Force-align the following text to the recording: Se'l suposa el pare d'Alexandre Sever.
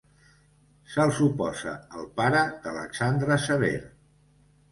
Se'l 0.93 1.11
suposa 1.17 1.73
el 1.99 2.09
pare 2.21 2.41
d'Alexandre 2.63 3.39
Sever. 3.47 3.73